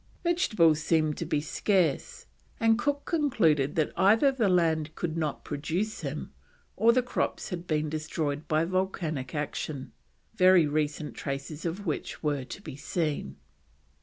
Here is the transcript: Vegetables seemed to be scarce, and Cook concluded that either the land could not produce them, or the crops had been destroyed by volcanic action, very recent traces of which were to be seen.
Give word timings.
Vegetables 0.23 0.81
seemed 0.81 1.15
to 1.15 1.25
be 1.27 1.39
scarce, 1.39 2.25
and 2.59 2.79
Cook 2.79 3.05
concluded 3.05 3.75
that 3.75 3.91
either 3.95 4.31
the 4.31 4.49
land 4.49 4.95
could 4.95 5.15
not 5.15 5.43
produce 5.43 6.01
them, 6.01 6.33
or 6.75 6.91
the 6.91 7.03
crops 7.03 7.49
had 7.49 7.67
been 7.67 7.87
destroyed 7.87 8.47
by 8.47 8.65
volcanic 8.65 9.35
action, 9.35 9.91
very 10.33 10.65
recent 10.65 11.13
traces 11.13 11.65
of 11.65 11.85
which 11.85 12.23
were 12.23 12.43
to 12.43 12.61
be 12.63 12.75
seen. 12.75 13.35